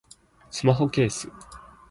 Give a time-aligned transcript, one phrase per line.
[0.49, 1.29] スマホケース